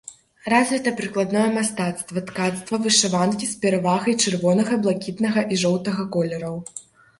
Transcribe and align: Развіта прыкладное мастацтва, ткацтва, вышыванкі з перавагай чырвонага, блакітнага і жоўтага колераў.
Развіта 0.51 0.93
прыкладное 1.01 1.43
мастацтва, 1.57 2.23
ткацтва, 2.31 2.81
вышыванкі 2.87 3.51
з 3.51 3.61
перавагай 3.67 4.19
чырвонага, 4.25 4.83
блакітнага 4.89 5.47
і 5.55 5.63
жоўтага 5.67 6.11
колераў. 6.19 6.61